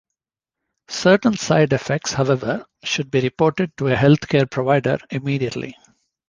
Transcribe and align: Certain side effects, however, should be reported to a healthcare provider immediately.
Certain 0.89 1.37
side 1.37 1.73
effects, 1.73 2.13
however, 2.13 2.65
should 2.83 3.11
be 3.11 3.21
reported 3.21 3.77
to 3.77 3.87
a 3.89 3.93
healthcare 3.95 4.49
provider 4.49 4.97
immediately. 5.11 5.77